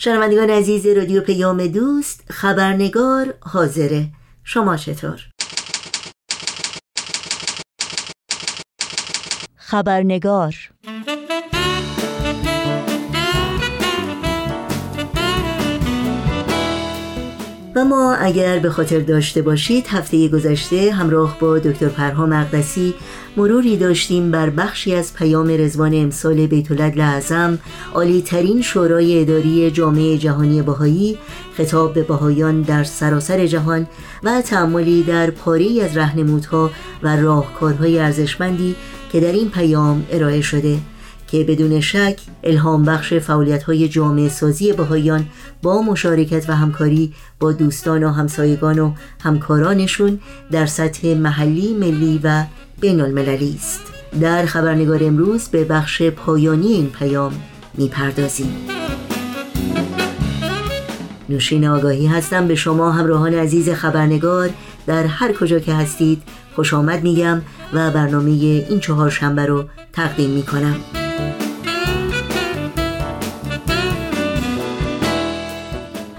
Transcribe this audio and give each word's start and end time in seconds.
شنوندگان 0.00 0.50
عزیز 0.50 0.86
رادیو 0.86 1.20
پیام 1.20 1.66
دوست 1.66 2.24
خبرنگار 2.30 3.34
حاضره 3.40 4.08
شما 4.44 4.76
چطور؟ 4.76 5.20
خبرنگار 9.56 10.54
و 17.74 17.84
ما 17.84 18.14
اگر 18.14 18.58
به 18.58 18.70
خاطر 18.70 19.00
داشته 19.00 19.42
باشید 19.42 19.86
هفته 19.86 20.28
گذشته 20.28 20.92
همراه 20.92 21.38
با 21.40 21.58
دکتر 21.58 21.88
پرها 21.88 22.26
مقدسی 22.26 22.94
مروری 23.38 23.76
داشتیم 23.76 24.30
بر 24.30 24.50
بخشی 24.50 24.94
از 24.94 25.14
پیام 25.14 25.48
رزوان 25.48 25.94
امسال 25.94 26.46
بیت 26.46 26.80
اعظم 26.80 27.58
عالی 27.94 28.22
ترین 28.22 28.62
شورای 28.62 29.20
اداری 29.20 29.70
جامعه 29.70 30.18
جهانی 30.18 30.62
بهایی 30.62 31.18
خطاب 31.56 31.94
به 31.94 32.02
بهایان 32.02 32.62
در 32.62 32.84
سراسر 32.84 33.46
جهان 33.46 33.86
و 34.22 34.42
تعملی 34.42 35.02
در 35.02 35.30
پاری 35.30 35.80
از 35.80 35.96
رهنمودها 35.96 36.70
و 37.02 37.16
راهکارهای 37.16 37.98
ارزشمندی 37.98 38.74
که 39.12 39.20
در 39.20 39.32
این 39.32 39.50
پیام 39.50 40.06
ارائه 40.10 40.40
شده 40.40 40.78
که 41.26 41.44
بدون 41.44 41.80
شک 41.80 42.20
الهام 42.44 42.84
بخش 42.84 43.14
فعالیت 43.14 43.62
های 43.62 43.88
جامعه 43.88 44.28
سازی 44.28 44.72
بهایان 44.72 45.26
با 45.62 45.82
مشارکت 45.82 46.50
و 46.50 46.56
همکاری 46.56 47.12
با 47.40 47.52
دوستان 47.52 48.04
و 48.04 48.10
همسایگان 48.10 48.78
و 48.78 48.92
همکارانشون 49.20 50.20
در 50.50 50.66
سطح 50.66 51.14
محلی، 51.14 51.74
ملی 51.74 52.20
و 52.24 52.44
بین 52.80 53.00
المللی 53.00 53.54
است. 53.56 53.80
در 54.20 54.46
خبرنگار 54.46 55.04
امروز 55.04 55.48
به 55.48 55.64
بخش 55.64 56.02
پایانی 56.02 56.66
این 56.66 56.86
پیام 56.86 57.32
می‌پردازیم. 57.74 58.56
نوشین 61.28 61.68
آگاهی 61.68 62.06
هستم 62.06 62.48
به 62.48 62.54
شما 62.54 62.92
همراهان 62.92 63.34
عزیز 63.34 63.70
خبرنگار. 63.70 64.50
در 64.86 65.06
هر 65.06 65.32
کجا 65.32 65.58
که 65.58 65.74
هستید 65.74 66.22
خوش 66.54 66.74
آمد 66.74 67.02
میگم 67.02 67.42
و 67.72 67.90
برنامه 67.90 68.30
این 68.30 68.80
چهار 68.80 69.10
شنبه 69.10 69.46
رو 69.46 69.64
تقدیم 69.92 70.30
می‌کنم. 70.30 70.76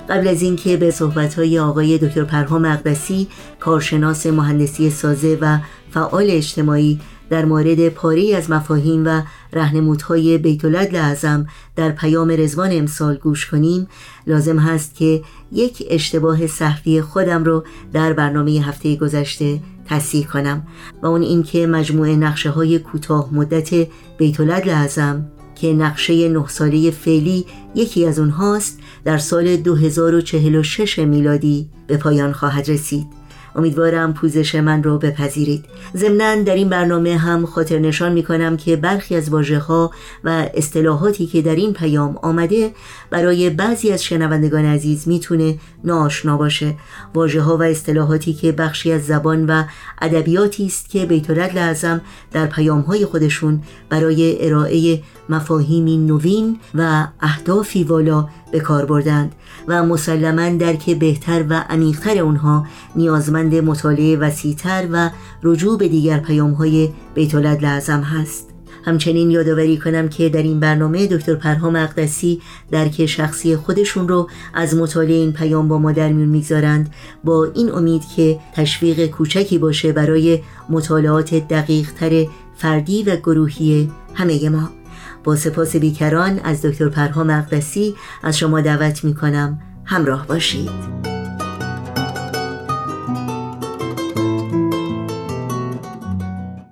قبل 0.10 0.28
از 0.28 0.42
اینکه 0.42 0.78
به 0.78 0.92
صحبت‌های 0.92 1.60
آقای 1.60 1.98
دکتر 1.98 2.24
پرها 2.24 2.60
مقدسی 2.60 3.28
کارشناس 3.60 4.26
مهندسی 4.26 4.90
سازه 4.90 5.38
و 5.42 5.58
فعال 5.92 6.26
اجتماعی 6.30 7.00
در 7.30 7.46
مورد 7.46 7.90
پاری 7.90 8.34
از 8.34 8.52
مفاهیم 8.52 9.06
و 9.06 9.22
رهنمودهای 9.54 10.38
بیت 10.38 10.66
لعظم 10.66 11.48
در 11.76 11.92
پیام 11.92 12.30
رزوان 12.30 12.70
امسال 12.72 13.16
گوش 13.16 13.46
کنیم. 13.46 13.88
لازم 14.28 14.60
هست 14.60 14.96
که 14.96 15.22
یک 15.52 15.84
اشتباه 15.90 16.48
صحفی 16.48 17.02
خودم 17.02 17.44
رو 17.44 17.64
در 17.94 18.14
برنامه 18.14 18.52
هفته 18.52 18.96
گذشته 18.96 19.60
تصحیح 19.86 20.28
کنم 20.28 20.68
و 21.04 21.08
اون 21.08 21.22
اینکه 21.22 21.68
مجموعه 21.68 22.16
نقشه 22.16 22.50
های 22.50 22.80
کوتاه 22.80 23.34
مدت 23.34 23.88
بیت 24.18 24.40
لعظم 24.40 25.26
که 25.56 25.74
نقشه 25.74 26.30
نه 26.30 26.48
ساله 26.48 26.92
فعلی 26.92 27.46
یکی 27.76 28.06
از 28.06 28.20
اونهاست 28.20 28.80
در 29.04 29.18
سال 29.18 29.56
2046 29.56 31.00
میلادی 31.00 31.70
به 31.88 31.98
پایان 31.98 32.32
خواهد 32.32 32.70
رسید. 32.70 33.19
امیدوارم 33.60 34.14
پوزش 34.14 34.56
من 34.56 34.84
رو 34.84 34.98
بپذیرید. 34.98 35.66
ضمنا 35.98 36.36
در 36.36 36.56
این 36.56 36.70
برنامه 36.70 37.18
هم 37.18 37.46
خاطر 37.46 37.80
نشان 37.80 38.12
می 38.12 38.24
کنم 38.24 38.58
که 38.58 38.76
برخی 38.76 39.16
از 39.16 39.30
واجه 39.30 39.60
ها 39.60 39.92
و 40.24 40.50
اصطلاحاتی 40.54 41.26
که 41.26 41.42
در 41.42 41.56
این 41.56 41.74
پیام 41.74 42.18
آمده 42.18 42.72
برای 43.10 43.50
بعضی 43.50 43.92
از 43.92 44.04
شنوندگان 44.04 44.66
عزیز 44.66 45.08
می‌تونه 45.08 45.58
ناآشنا 45.84 46.38
باشه. 46.38 46.76
واژه 47.14 47.42
ها 47.42 47.58
و 47.58 47.64
اصطلاحاتی 47.64 48.34
که 48.34 48.52
بخشی 48.52 48.92
از 48.92 49.06
زبان 49.06 49.46
و 49.46 49.64
ادبیاتی 50.02 50.66
است 50.66 50.90
که 50.90 51.06
بیت 51.06 51.30
لازم 51.30 52.02
در 52.32 52.46
پیام 52.46 52.82
های 52.82 53.06
خودشون 53.06 53.62
برای 53.90 54.46
ارائه 54.48 55.02
مفاهیمی 55.30 55.98
نوین 55.98 56.60
و 56.76 57.08
اهدافی 57.22 57.84
والا 57.84 58.28
به 58.52 58.60
کار 58.60 58.86
بردند 58.86 59.36
و 59.68 59.84
مسلما 59.84 60.58
درک 60.58 60.90
بهتر 60.90 61.46
و 61.50 61.54
عمیقتر 61.70 62.20
اونها 62.20 62.66
نیازمند 62.96 63.56
مطالعه 63.56 64.18
وسیعتر 64.18 64.88
و 64.92 65.10
رجوع 65.44 65.78
به 65.78 65.88
دیگر 65.88 66.20
پیام 66.20 66.52
های 66.52 66.90
بیت 67.16 67.36
لازم 67.36 68.02
هست. 68.02 68.50
همچنین 68.86 69.32
یادآوری 69.32 69.78
کنم 69.78 70.10
که 70.10 70.30
در 70.30 70.44
این 70.44 70.60
برنامه 70.60 71.08
دکتر 71.08 71.36
پرهام 71.36 71.76
اقدسی 71.76 72.42
درک 72.72 73.06
شخصی 73.06 73.56
خودشون 73.56 74.08
رو 74.08 74.30
از 74.54 74.76
مطالعه 74.76 75.16
این 75.16 75.34
پیام 75.34 75.68
با 75.68 75.78
ما 75.78 75.92
در 75.92 76.10
میون 76.10 76.30
می‌گذارند 76.30 76.94
با 77.24 77.48
این 77.56 77.72
امید 77.72 78.02
که 78.16 78.40
تشویق 78.54 79.06
کوچکی 79.06 79.58
باشه 79.58 79.92
برای 79.92 80.40
مطالعات 80.70 81.36
دقیق 81.36 81.92
تر 81.92 82.26
فردی 82.56 83.04
و 83.04 83.16
گروهی 83.16 83.92
همه 84.14 84.50
ما. 84.50 84.79
با 85.24 85.36
سپاس 85.36 85.76
بیکران 85.76 86.40
از 86.40 86.66
دکتر 86.66 86.90
پرهام 86.90 87.30
اقدسی 87.30 87.96
از 88.24 88.38
شما 88.38 88.62
دعوت 88.62 89.04
می 89.04 89.16
کنم 89.16 89.60
همراه 89.86 90.28
باشید. 90.28 90.70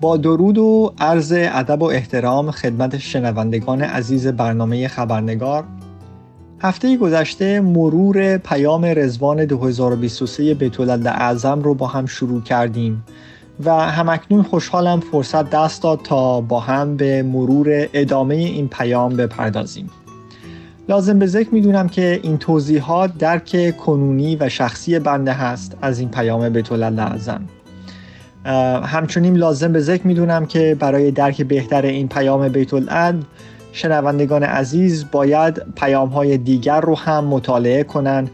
با 0.01 0.17
درود 0.17 0.57
و 0.57 0.93
عرض 0.99 1.33
ادب 1.35 1.81
و 1.81 1.85
احترام 1.85 2.51
خدمت 2.51 2.97
شنوندگان 2.97 3.81
عزیز 3.81 4.27
برنامه 4.27 4.87
خبرنگار 4.87 5.63
هفته 6.59 6.97
گذشته 6.97 7.61
مرور 7.61 8.37
پیام 8.37 8.85
رزوان 8.85 9.45
2023 9.45 10.53
بیتولد 10.53 11.07
اعظم 11.07 11.61
رو 11.61 11.73
با 11.73 11.87
هم 11.87 12.05
شروع 12.05 12.41
کردیم. 12.41 13.03
و 13.65 13.73
همکنون 13.73 14.43
خوشحالم 14.43 14.99
فرصت 14.99 15.49
دست 15.49 15.83
داد 15.83 15.99
تا 16.03 16.41
با 16.41 16.59
هم 16.59 16.97
به 16.97 17.23
مرور 17.23 17.87
ادامه 17.93 18.35
این 18.35 18.67
پیام 18.67 19.15
بپردازیم 19.15 19.89
لازم 20.89 21.19
به 21.19 21.27
ذکر 21.27 21.49
می‌دونم 21.51 21.89
که 21.89 22.19
این 22.23 22.37
توضیحات 22.37 23.17
درک 23.17 23.77
کنونی 23.77 24.35
و 24.35 24.49
شخصی 24.49 24.99
بنده 24.99 25.33
هست 25.33 25.77
از 25.81 25.99
این 25.99 26.09
پیام 26.09 26.49
بیتولد 26.49 26.99
اعظم 26.99 27.41
همچنین 28.83 29.37
لازم 29.37 29.73
به 29.73 29.79
ذکر 29.79 30.07
می‌دونم 30.07 30.45
که 30.45 30.77
برای 30.79 31.11
درک 31.11 31.41
بهتر 31.41 31.81
این 31.81 32.07
پیام 32.07 32.49
بیت 32.49 32.73
شنوندگان 33.71 34.43
عزیز 34.43 35.05
باید 35.11 35.61
پیام 35.75 36.09
های 36.09 36.37
دیگر 36.37 36.81
رو 36.81 36.97
هم 36.97 37.25
مطالعه 37.25 37.83
کنند 37.83 38.31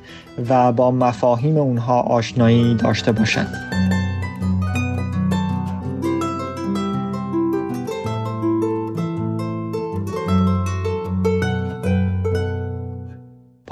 و 0.50 0.72
با 0.72 0.92
مفاهیم 0.92 1.58
اونها 1.58 2.02
آشنایی 2.02 2.76
داشته 2.76 3.12
باشند. 3.12 3.73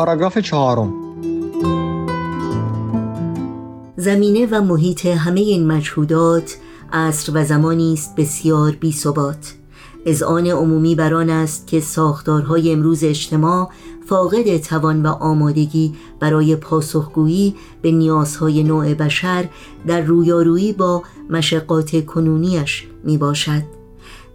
پاراگراف 0.02 0.38
چهارم. 0.38 0.94
زمینه 3.98 4.48
و 4.52 4.62
محیط 4.62 5.06
همه 5.06 5.40
این 5.40 5.68
مجهودات 5.68 6.58
عصر 6.94 7.32
و 7.36 7.46
زمانی 7.46 7.94
است 7.94 8.16
بسیار 8.16 8.72
بی 8.72 8.92
ثبات. 8.92 9.54
آن 10.28 10.48
عمومی 10.48 10.96
بر 10.96 11.14
است 11.14 11.68
که 11.68 11.80
ساختارهای 11.80 12.72
امروز 12.72 13.04
اجتماع 13.04 13.70
فاقد 14.06 14.58
توان 14.58 15.06
و 15.06 15.08
آمادگی 15.08 15.94
برای 16.20 16.56
پاسخگویی 16.56 17.56
به 17.82 17.92
نیازهای 17.92 18.64
نوع 18.64 18.94
بشر 18.94 19.50
در 19.88 20.02
رویارویی 20.02 20.74
با 20.74 21.04
مشقات 21.30 22.06
کنونیش 22.06 22.88
می 23.04 23.18
باشد. 23.18 23.64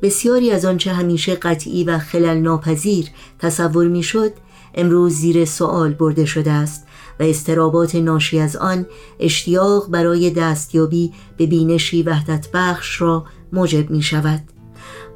بسیاری 0.02 0.50
از 0.50 0.64
آنچه 0.64 0.92
همیشه 0.92 1.34
قطعی 1.34 1.84
و 1.84 1.98
خلل 1.98 2.38
ناپذیر 2.38 3.06
تصور 3.38 3.88
می 3.88 4.02
شد 4.02 4.32
امروز 4.76 5.12
زیر 5.12 5.44
سوال 5.44 5.92
برده 5.92 6.24
شده 6.24 6.52
است 6.52 6.86
و 7.20 7.22
استرابات 7.22 7.94
ناشی 7.94 8.38
از 8.38 8.56
آن 8.56 8.86
اشتیاق 9.20 9.90
برای 9.90 10.30
دستیابی 10.30 11.12
به 11.36 11.46
بینشی 11.46 12.02
وحدت 12.02 12.48
بخش 12.54 13.00
را 13.00 13.24
موجب 13.52 13.90
می 13.90 14.02
شود. 14.02 14.40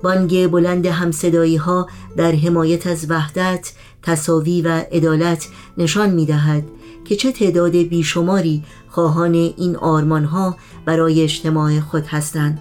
بانگ 0.02 0.46
بلند 0.46 0.87
همصدایی 0.87 1.56
ها 1.56 1.88
در 2.17 2.32
حمایت 2.32 2.87
از 2.87 3.11
وحدت، 3.11 3.73
تصاوی 4.02 4.62
و 4.62 4.69
عدالت 4.69 5.49
نشان 5.79 6.11
می 6.11 6.26
دهد 6.26 6.64
که 7.05 7.17
چه 7.17 7.32
تعداد 7.32 7.76
بیشماری 7.76 8.62
خواهان 8.88 9.35
این 9.35 9.76
آرمان 9.76 10.25
ها 10.25 10.56
برای 10.85 11.23
اجتماع 11.23 11.81
خود 11.81 12.06
هستند. 12.06 12.58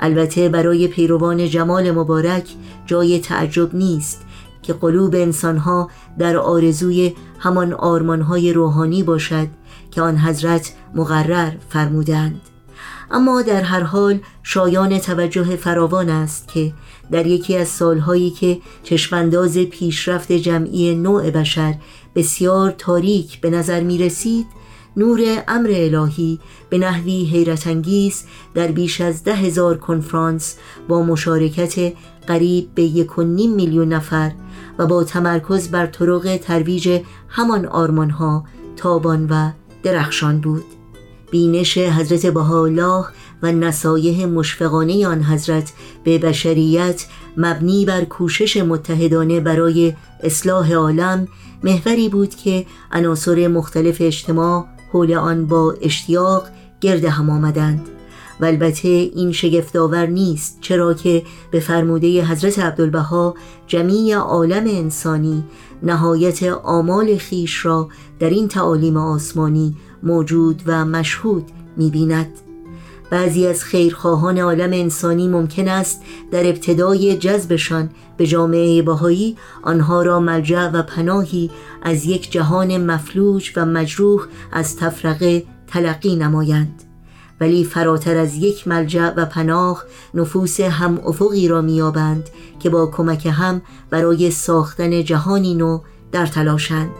البته 0.00 0.48
برای 0.48 0.88
پیروان 0.88 1.48
جمال 1.48 1.90
مبارک 1.90 2.44
جای 2.86 3.18
تعجب 3.18 3.74
نیست 3.74 4.26
که 4.62 4.72
قلوب 4.72 5.14
انسانها 5.14 5.90
در 6.18 6.36
آرزوی 6.36 7.14
همان 7.38 7.72
آرمانهای 7.72 8.52
روحانی 8.52 9.02
باشد 9.02 9.48
که 9.90 10.02
آن 10.02 10.16
حضرت 10.16 10.72
مقرر 10.94 11.52
فرمودند. 11.68 12.40
اما 13.10 13.42
در 13.42 13.62
هر 13.62 13.82
حال 13.82 14.18
شایان 14.42 14.98
توجه 14.98 15.56
فراوان 15.56 16.08
است 16.08 16.48
که 16.48 16.72
در 17.10 17.26
یکی 17.26 17.56
از 17.56 17.68
سالهایی 17.68 18.30
که 18.30 18.58
چشمانداز 18.82 19.58
پیشرفت 19.58 20.32
جمعی 20.32 20.94
نوع 20.94 21.30
بشر 21.30 21.74
بسیار 22.14 22.70
تاریک 22.70 23.40
به 23.40 23.50
نظر 23.50 23.80
می 23.80 23.98
رسید 23.98 24.46
نور 24.96 25.20
امر 25.48 25.70
الهی 25.72 26.40
به 26.70 26.78
نحوی 26.78 27.24
حیرت 27.24 27.66
انگیز 27.66 28.24
در 28.54 28.66
بیش 28.66 29.00
از 29.00 29.24
ده 29.24 29.34
هزار 29.34 29.78
کنفرانس 29.78 30.56
با 30.88 31.02
مشارکت 31.02 31.92
قریب 32.26 32.74
به 32.74 32.82
یک 32.82 33.18
و 33.18 33.22
نیم 33.22 33.52
میلیون 33.52 33.88
نفر 33.88 34.32
و 34.80 34.86
با 34.86 35.04
تمرکز 35.04 35.68
بر 35.68 35.86
طرق 35.86 36.36
ترویج 36.42 37.00
همان 37.28 37.66
آرمانها 37.66 38.44
تابان 38.76 39.26
و 39.30 39.50
درخشان 39.82 40.40
بود. 40.40 40.64
بینش 41.30 41.78
حضرت 41.78 42.26
بهاءالله 42.26 43.04
و 43.42 43.52
نصایح 43.52 44.26
مشفقانه 44.26 45.06
آن 45.06 45.22
حضرت 45.22 45.72
به 46.04 46.18
بشریت 46.18 47.06
مبنی 47.36 47.84
بر 47.84 48.04
کوشش 48.04 48.56
متحدانه 48.56 49.40
برای 49.40 49.94
اصلاح 50.22 50.72
عالم 50.72 51.28
محوری 51.64 52.08
بود 52.08 52.34
که 52.34 52.66
عناصر 52.92 53.48
مختلف 53.48 53.96
اجتماع 54.00 54.66
حول 54.92 55.14
آن 55.14 55.46
با 55.46 55.74
اشتیاق 55.82 56.48
گرد 56.80 57.04
هم 57.04 57.30
آمدند. 57.30 57.99
و 58.40 58.44
البته 58.44 58.88
این 58.88 59.32
شگفتآور 59.32 60.06
نیست 60.06 60.58
چرا 60.60 60.94
که 60.94 61.22
به 61.50 61.60
فرموده 61.60 62.24
حضرت 62.24 62.58
عبدالبها 62.58 63.34
جمیع 63.66 64.16
عالم 64.16 64.64
انسانی 64.66 65.44
نهایت 65.82 66.42
آمال 66.64 67.16
خیش 67.16 67.66
را 67.66 67.88
در 68.18 68.30
این 68.30 68.48
تعالیم 68.48 68.96
آسمانی 68.96 69.76
موجود 70.02 70.62
و 70.66 70.84
مشهود 70.84 71.44
می‌بیند. 71.76 72.30
بعضی 73.10 73.46
از 73.46 73.64
خیرخواهان 73.64 74.38
عالم 74.38 74.72
انسانی 74.72 75.28
ممکن 75.28 75.68
است 75.68 76.02
در 76.30 76.46
ابتدای 76.46 77.16
جذبشان 77.16 77.90
به 78.16 78.26
جامعه 78.26 78.82
باهایی 78.82 79.36
آنها 79.62 80.02
را 80.02 80.20
ملجع 80.20 80.68
و 80.68 80.82
پناهی 80.82 81.50
از 81.82 82.04
یک 82.04 82.32
جهان 82.32 82.84
مفلوج 82.84 83.52
و 83.56 83.66
مجروح 83.66 84.26
از 84.52 84.76
تفرقه 84.76 85.44
تلقی 85.66 86.16
نمایند 86.16 86.89
ولی 87.40 87.64
فراتر 87.64 88.16
از 88.16 88.36
یک 88.36 88.68
ملجع 88.68 89.10
و 89.16 89.24
پناه 89.24 89.84
نفوس 90.14 90.60
هم 90.60 91.00
افقی 91.06 91.48
را 91.48 91.60
میابند 91.60 92.30
که 92.58 92.70
با 92.70 92.86
کمک 92.86 93.26
هم 93.32 93.62
برای 93.90 94.30
ساختن 94.30 95.04
جهانی 95.04 95.54
نو 95.54 95.78
در 96.12 96.26
تلاشند. 96.26 96.90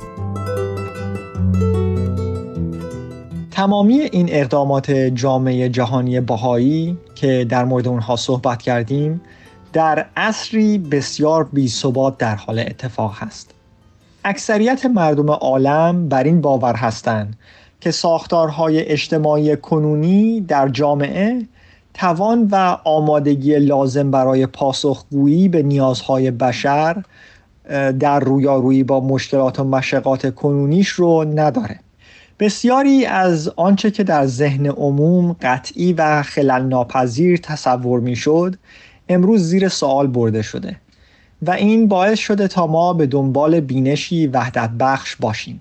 تمامی 3.51 4.01
این 4.01 4.29
اقدامات 4.31 4.91
جامعه 4.91 5.69
جهانی 5.69 6.21
بهایی 6.21 6.99
که 7.15 7.47
در 7.49 7.65
مورد 7.65 7.89
اونها 7.89 8.17
صحبت 8.17 8.63
کردیم 8.63 9.21
در 9.73 10.07
عصری 10.17 10.79
بسیار 10.79 11.45
بی 11.53 11.73
در 12.19 12.35
حال 12.35 12.59
اتفاق 12.59 13.15
هست. 13.19 13.55
اکثریت 14.25 14.87
مردم 14.87 15.31
عالم 15.31 16.09
بر 16.09 16.25
این 16.25 16.41
باور 16.41 16.75
هستند 16.75 17.37
که 17.81 17.91
ساختارهای 17.91 18.89
اجتماعی 18.89 19.57
کنونی 19.57 20.41
در 20.41 20.69
جامعه 20.69 21.47
توان 21.95 22.49
و 22.51 22.77
آمادگی 22.85 23.59
لازم 23.59 24.11
برای 24.11 24.47
پاسخگویی 24.47 25.49
به 25.49 25.63
نیازهای 25.63 26.31
بشر 26.31 27.03
در 27.99 28.21
رویارویی 28.21 28.85
با 28.85 29.01
مشکلات 29.01 29.61
و 29.61 29.65
مشقات 29.65 30.35
کنونیش 30.35 30.89
رو 30.89 31.25
نداره. 31.25 31.81
بسیاری 32.39 33.07
از 33.07 33.53
آنچه 33.57 33.91
که 33.91 34.05
در 34.05 34.27
ذهن 34.27 34.67
عموم 34.67 35.37
قطعی 35.43 35.93
و 35.93 36.23
خلل 36.23 36.63
ناپذیر 36.63 37.37
تصور 37.37 38.01
می‌شد 38.01 38.57
امروز 39.09 39.43
زیر 39.43 39.69
سوال 39.69 40.07
برده 40.07 40.43
شده 40.43 40.77
و 41.43 41.51
این 41.51 41.89
باعث 41.89 42.19
شده 42.19 42.49
تا 42.49 42.67
ما 42.67 42.93
به 42.93 43.07
دنبال 43.07 43.61
بینشی 43.61 44.27
وحدت 44.27 44.71
بخش 44.71 45.17
باشیم. 45.17 45.61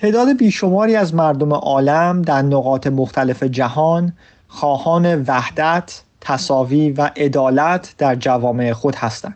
تعداد 0.00 0.36
بیشماری 0.36 0.96
از 0.96 1.14
مردم 1.14 1.52
عالم 1.52 2.22
در 2.22 2.42
نقاط 2.42 2.86
مختلف 2.86 3.42
جهان 3.42 4.12
خواهان 4.48 5.22
وحدت، 5.22 6.02
تصاوی 6.20 6.90
و 6.90 7.10
عدالت 7.16 7.94
در 7.98 8.14
جوامع 8.14 8.72
خود 8.72 8.94
هستند. 8.94 9.34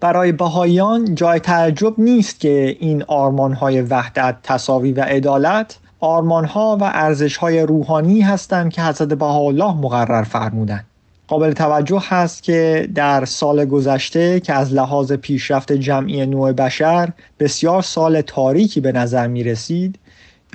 برای 0.00 0.32
بهاییان 0.32 1.14
جای 1.14 1.38
تعجب 1.40 1.94
نیست 1.98 2.40
که 2.40 2.76
این 2.80 3.02
آرمانهای 3.02 3.82
وحدت، 3.82 4.36
تصاوی 4.42 4.92
و 4.92 5.00
عدالت 5.00 5.78
آرمانها 6.00 6.78
و 6.80 6.84
ارزشهای 6.84 7.60
روحانی 7.60 8.20
هستند 8.20 8.72
که 8.72 8.82
حضرت 8.82 9.08
بهاءالله 9.08 9.74
مقرر 9.74 10.22
فرمودند. 10.22 10.84
قابل 11.28 11.52
توجه 11.52 12.02
هست 12.08 12.42
که 12.42 12.88
در 12.94 13.24
سال 13.24 13.64
گذشته 13.64 14.40
که 14.40 14.52
از 14.52 14.72
لحاظ 14.72 15.12
پیشرفت 15.12 15.72
جمعی 15.72 16.26
نوع 16.26 16.52
بشر 16.52 17.12
بسیار 17.40 17.82
سال 17.82 18.20
تاریکی 18.20 18.80
به 18.80 18.92
نظر 18.92 19.26
می 19.26 19.44
رسید 19.44 19.98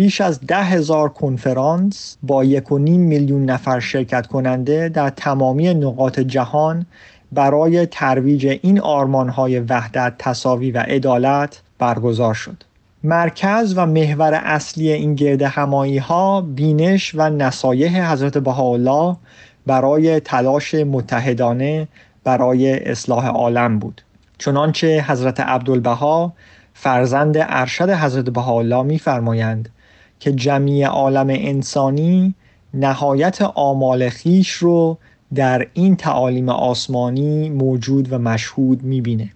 بیش 0.01 0.21
از 0.21 0.39
ده 0.39 0.63
هزار 0.63 1.09
کنفرانس 1.09 2.18
با 2.24 2.44
یک 2.44 2.71
و 2.71 2.77
نیم 2.77 3.01
میلیون 3.01 3.45
نفر 3.45 3.80
شرکت 3.80 4.27
کننده 4.27 4.89
در 4.89 5.09
تمامی 5.09 5.74
نقاط 5.74 6.19
جهان 6.19 6.86
برای 7.31 7.86
ترویج 7.86 8.59
این 8.62 8.80
آرمانهای 8.80 9.59
وحدت، 9.59 10.13
تصاوی 10.19 10.71
و 10.71 10.77
عدالت 10.77 11.62
برگزار 11.80 12.33
شد. 12.33 12.63
مرکز 13.03 13.74
و 13.77 13.86
محور 13.86 14.33
اصلی 14.33 14.92
این 14.92 15.15
گرد 15.15 15.42
همایی 15.42 15.98
ها 15.98 16.42
بینش 16.42 17.15
و 17.15 17.30
نصایح 17.30 18.12
حضرت 18.12 18.38
بهاءالله 18.38 19.15
برای 19.65 20.19
تلاش 20.19 20.75
متحدانه 20.75 21.88
برای 22.24 22.80
اصلاح 22.80 23.27
عالم 23.27 23.80
بود 23.80 24.01
چنانچه 24.38 25.06
حضرت 25.07 25.39
عبدالبها 25.39 26.33
فرزند 26.74 27.36
ارشد 27.39 27.89
حضرت 27.89 28.30
بهاءالله 28.30 28.83
میفرمایند 28.83 29.69
که 30.21 30.31
جمعی 30.31 30.83
عالم 30.83 31.27
انسانی 31.29 32.35
نهایت 32.73 33.41
آمال 33.41 34.09
خیش 34.09 34.51
رو 34.51 34.97
در 35.33 35.68
این 35.73 35.95
تعالیم 35.95 36.50
آسمانی 36.50 37.50
موجود 37.50 38.13
و 38.13 38.18
مشهود 38.18 38.83
می‌بینه. 38.83 39.31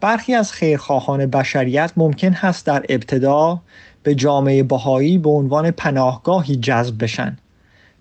برخی 0.00 0.34
از 0.34 0.52
خیرخواهان 0.52 1.26
بشریت 1.26 1.92
ممکن 1.96 2.32
هست 2.32 2.66
در 2.66 2.84
ابتدا 2.88 3.60
به 4.02 4.14
جامعه 4.14 4.62
بهایی 4.62 5.18
به 5.18 5.30
عنوان 5.30 5.70
پناهگاهی 5.70 6.56
جذب 6.56 7.04
بشن. 7.04 7.38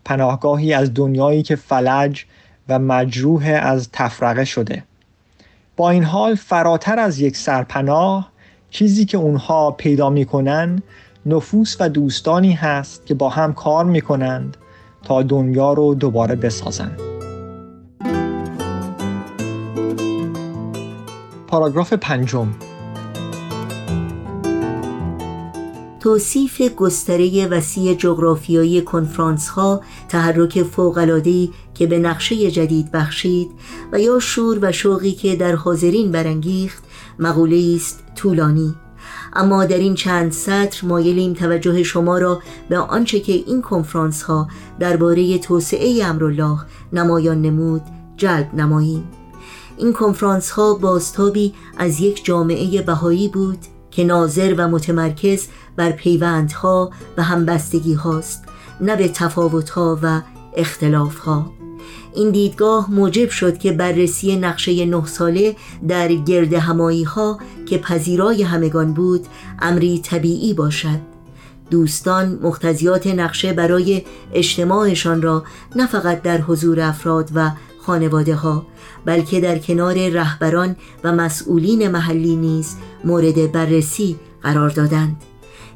پناهگاهی 0.06 0.74
از 0.74 0.94
دنیایی 0.94 1.44
که 1.44 1.56
فلج 1.56 2.26
و 2.70 2.80
مجروح 2.80 3.60
از 3.64 3.90
تفرقه 3.94 4.46
شده. 4.46 4.84
با 5.78 5.90
این 5.90 6.04
حال 6.04 6.36
فراتر 6.36 7.00
از 7.00 7.20
یک 7.20 7.38
سرپناه 7.38 8.32
چیزی 8.70 9.06
که 9.06 9.18
اونها 9.18 9.72
پیدا 9.72 10.10
می‌کنن 10.10 10.82
نفوس 11.26 11.76
و 11.80 11.90
دوستانی 11.90 12.54
هست 12.54 13.06
که 13.06 13.14
با 13.14 13.30
هم 13.30 13.54
کار 13.54 13.86
می‌کنند 13.86 14.58
تا 15.04 15.24
دنیا 15.24 15.74
رو 15.74 15.96
دوباره 15.96 16.36
بسازند. 16.36 17.02
پاراگراف 21.48 21.94
پنجم. 21.94 22.48
توصیف 26.00 26.62
گستره 26.62 27.48
وسیع 27.48 27.94
جغرافیایی 27.94 28.82
کنفرانس 28.82 29.48
ها 29.50 29.82
تحرک 30.10 30.64
فوقلادهی 30.64 31.52
که 31.74 31.88
به 31.88 32.00
نقشه 32.00 32.52
جدید 32.52 32.92
بخشید 32.92 33.52
و 33.92 34.00
یا 34.00 34.20
شور 34.20 34.60
و 34.62 34.72
شوقی 34.72 35.12
که 35.12 35.36
در 35.36 35.56
حاضرین 35.56 36.12
برانگیخت 36.12 36.84
مقوله 37.20 37.76
است 37.76 38.04
طولانی. 38.16 38.76
اما 39.34 39.66
در 39.66 39.78
این 39.78 39.96
چند 39.96 40.32
سطر 40.32 40.88
مایلیم 40.88 41.34
توجه 41.34 41.84
شما 41.84 42.18
را 42.18 42.42
به 42.70 42.78
آنچه 42.78 43.20
که 43.20 43.34
این 43.34 43.62
کنفرانس 43.62 44.24
ها 44.24 44.48
درباره 44.80 45.38
توسعه 45.38 46.06
امرالله 46.06 46.60
نمایان 46.94 47.42
نمود 47.42 47.82
جلب 48.18 48.56
نماییم. 48.56 49.04
این 49.78 49.94
کنفرانس 49.94 50.50
ها 50.50 50.74
بازتابی 50.74 51.54
از 51.78 52.00
یک 52.00 52.26
جامعه 52.26 52.82
بهایی 52.82 53.28
بود 53.28 53.60
که 53.92 54.04
ناظر 54.04 54.56
و 54.58 54.68
متمرکز 54.68 55.48
بر 55.76 55.92
پیوندها 55.92 56.92
و 57.18 57.24
همبستگی 57.24 57.94
هاست 57.94 58.44
نه 58.82 58.96
به 58.96 59.08
تفاوت 59.08 59.70
ها 59.70 60.00
و 60.04 60.22
اختلاف 60.58 61.18
ها 61.18 61.59
این 62.16 62.32
دیدگاه 62.32 62.92
موجب 62.92 63.30
شد 63.30 63.58
که 63.58 63.72
بررسی 63.72 64.36
نقشه 64.36 64.86
نه 64.86 65.06
ساله 65.06 65.56
در 65.88 66.14
گرد 66.14 66.54
همایی 66.54 67.04
ها 67.04 67.40
که 67.66 67.78
پذیرای 67.78 68.44
همگان 68.44 68.94
بود 68.94 69.28
امری 69.60 70.00
طبیعی 70.00 70.54
باشد. 70.54 71.00
دوستان 71.70 72.40
مختزیات 72.42 73.08
نقشه 73.08 73.54
برای 73.54 74.04
اجتماعشان 74.34 75.22
را 75.22 75.44
نه 75.76 75.88
فقط 75.88 76.22
در 76.22 76.42
حضور 76.42 76.80
افراد 76.80 77.30
و 77.36 77.52
خانواده 77.82 78.36
ها 78.36 78.66
بلکه 79.06 79.42
در 79.42 79.60
کنار 79.60 80.10
رهبران 80.10 80.76
و 81.04 81.12
مسئولین 81.12 81.88
محلی 81.88 82.36
نیز 82.36 82.76
مورد 83.04 83.52
بررسی 83.52 84.16
قرار 84.44 84.70
دادند. 84.70 85.16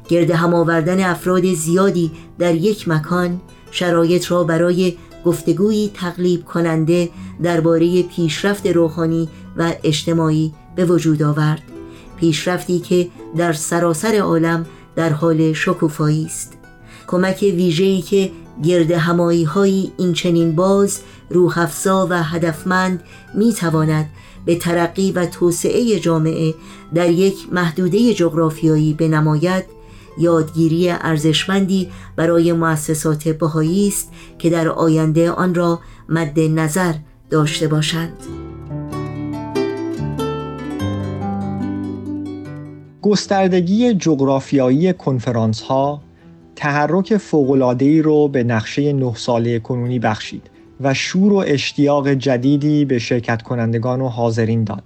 گرد 0.08 0.30
هم 0.30 0.54
آوردن 0.54 1.04
افراد 1.04 1.54
زیادی 1.54 2.12
در 2.38 2.54
یک 2.54 2.88
مکان 2.88 3.40
شرایط 3.70 4.30
را 4.30 4.44
برای 4.44 4.96
گفتگویی 5.24 5.90
تقلیب 5.94 6.44
کننده 6.44 7.10
درباره 7.42 8.02
پیشرفت 8.02 8.66
روحانی 8.66 9.28
و 9.56 9.72
اجتماعی 9.84 10.52
به 10.76 10.84
وجود 10.84 11.22
آورد. 11.22 11.62
پیشرفتی 12.16 12.78
که 12.78 13.08
در 13.36 13.52
سراسر 13.52 14.16
عالم 14.16 14.66
در 14.96 15.12
حال 15.12 15.52
شکوفایی 15.52 16.24
است. 16.24 16.52
کمک 17.06 17.38
ویژه‌ای 17.42 18.02
که 18.02 18.30
گرد 18.62 18.90
همایی 18.90 19.44
های 19.44 19.92
این 19.98 20.12
چنین 20.12 20.54
باز 20.54 21.00
روحفزا 21.30 22.06
و 22.10 22.22
هدفمند 22.22 23.02
می 23.34 23.52
تواند 23.52 24.10
به 24.44 24.56
ترقی 24.56 25.12
و 25.12 25.26
توسعه 25.26 26.00
جامعه 26.00 26.54
در 26.94 27.10
یک 27.10 27.34
محدوده 27.52 28.14
جغرافیایی 28.14 28.94
بنماید 28.94 29.73
یادگیری 30.18 30.90
ارزشمندی 30.90 31.88
برای 32.16 32.52
مؤسسات 32.52 33.28
بهایی 33.28 33.88
است 33.88 34.12
که 34.38 34.50
در 34.50 34.68
آینده 34.68 35.30
آن 35.30 35.54
را 35.54 35.80
مد 36.08 36.40
نظر 36.40 36.94
داشته 37.30 37.68
باشند 37.68 38.12
گستردگی 43.02 43.94
جغرافیایی 43.94 44.92
کنفرانس 44.92 45.62
ها 45.62 46.00
تحرک 46.56 47.16
فوق‌العاده‌ای 47.16 48.02
رو 48.02 48.28
به 48.28 48.44
نقشه 48.44 48.92
نه 48.92 49.14
ساله 49.14 49.58
کنونی 49.58 49.98
بخشید 49.98 50.50
و 50.80 50.94
شور 50.94 51.32
و 51.32 51.36
اشتیاق 51.46 52.08
جدیدی 52.08 52.84
به 52.84 52.98
شرکت 52.98 53.42
کنندگان 53.42 54.00
و 54.00 54.08
حاضرین 54.08 54.64
داد. 54.64 54.82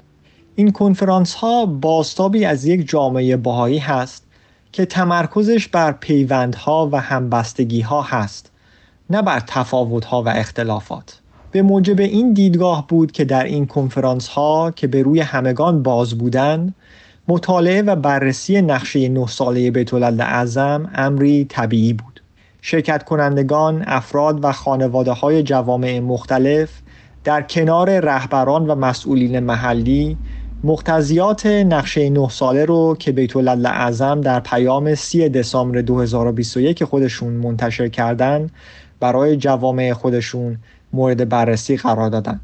این 0.54 0.72
کنفرانس 0.72 1.34
ها 1.34 1.66
باستابی 1.66 2.44
از 2.44 2.64
یک 2.64 2.88
جامعه 2.88 3.36
باهایی 3.36 3.78
هست 3.78 4.27
که 4.72 4.86
تمرکزش 4.86 5.68
بر 5.68 5.92
پیوندها 5.92 6.88
و 6.92 7.00
همبستگی 7.00 7.80
ها 7.80 8.02
هست 8.02 8.50
نه 9.10 9.22
بر 9.22 9.40
تفاوت 9.46 10.04
ها 10.04 10.22
و 10.22 10.28
اختلافات. 10.28 11.20
به 11.50 11.62
موجب 11.62 12.00
این 12.00 12.32
دیدگاه 12.32 12.86
بود 12.86 13.12
که 13.12 13.24
در 13.24 13.44
این 13.44 13.66
کنفرانس 13.66 14.28
ها 14.28 14.70
که 14.70 14.86
به 14.86 15.02
روی 15.02 15.20
همگان 15.20 15.82
باز 15.82 16.18
بودند 16.18 16.74
مطالعه 17.28 17.82
و 17.82 17.96
بررسی 17.96 18.62
نقشه 18.62 19.08
نه 19.08 19.26
ساله 19.26 19.70
بیت 19.70 19.94
اعظم 19.94 20.90
امری 20.94 21.44
طبیعی 21.44 21.92
بود. 21.92 22.22
شرکت 22.60 23.04
کنندگان، 23.04 23.84
افراد 23.86 24.44
و 24.44 24.52
خانواده 24.52 25.12
های 25.12 25.42
جوامع 25.42 26.00
مختلف 26.00 26.70
در 27.24 27.42
کنار 27.42 28.00
رهبران 28.00 28.66
و 28.66 28.74
مسئولین 28.74 29.40
محلی 29.40 30.16
مقتضیات 30.64 31.46
نقشه 31.46 32.10
نه 32.10 32.28
ساله 32.28 32.64
رو 32.64 32.96
که 32.98 33.12
بیت 33.12 33.36
اعظم 33.36 34.20
در 34.20 34.40
پیام 34.40 34.94
3 34.94 35.28
دسامبر 35.28 35.80
2021 35.80 36.84
خودشون 36.84 37.32
منتشر 37.32 37.88
کردن 37.88 38.50
برای 39.00 39.36
جوامع 39.36 39.92
خودشون 39.92 40.58
مورد 40.92 41.28
بررسی 41.28 41.76
قرار 41.76 42.10
دادن. 42.10 42.40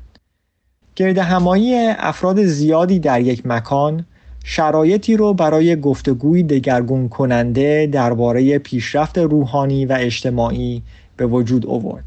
گرد 0.97 1.19
همایی 1.19 1.75
افراد 1.99 2.45
زیادی 2.45 2.99
در 2.99 3.21
یک 3.21 3.47
مکان 3.47 4.07
شرایطی 4.45 5.17
رو 5.17 5.35
برای 5.35 5.81
گفتگوی 5.81 6.43
دگرگون 6.43 7.09
کننده 7.09 7.89
درباره 7.93 8.59
پیشرفت 8.59 9.19
روحانی 9.19 9.87
و 9.87 9.97
اجتماعی 10.01 10.83
به 11.17 11.27
وجود 11.27 11.67
آورد. 11.67 12.05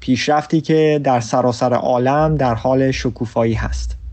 پیشرفتی 0.00 0.60
که 0.60 1.00
در 1.04 1.20
سراسر 1.20 1.74
عالم 1.74 2.36
در 2.36 2.54
حال 2.54 2.90
شکوفایی 2.90 3.54
هست. 3.54 4.03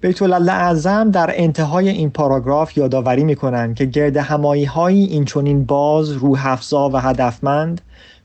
بیت 0.00 0.22
اعظم 0.22 1.10
در 1.10 1.30
انتهای 1.34 1.88
این 1.88 2.10
پاراگراف 2.10 2.78
یادآوری 2.78 3.24
می‌کنند 3.24 3.74
که 3.74 3.84
گرد 3.84 4.16
همایی 4.16 4.64
های 4.64 4.98
اینچنین 5.04 5.64
باز 5.64 6.12
روح 6.12 6.56
و 6.92 6.96
هدفمند 6.96 7.80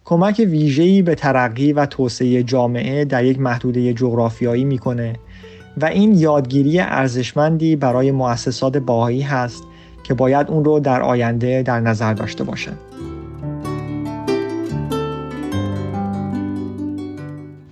کمک 0.06 0.46
ویژه‌ای 0.50 1.02
به 1.02 1.16
ترقی 1.16 1.74
و 1.74 1.86
توسعه 1.86 2.44
جامعه 2.44 3.06
در 3.06 3.26
یک 3.26 3.40
محدوده 3.40 3.94
جغرافیایی 3.94 4.64
می‌کنه 4.64 5.16
و 5.78 5.86
این 5.86 6.14
یادگیری 6.14 6.80
ارزشمندی 6.80 7.76
برای 7.76 8.12
مؤسسات 8.12 8.78
باهایی 8.78 9.22
هست 9.22 9.64
که 10.04 10.14
باید 10.14 10.50
اون 10.50 10.66
رو 10.66 10.80
در 10.80 11.02
آینده 11.02 11.64
در 11.64 11.80
نظر 11.80 12.14
داشته 12.14 12.44
باشند. 12.44 12.78